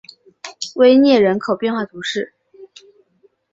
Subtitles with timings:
[0.73, 2.33] 威涅人口变化图示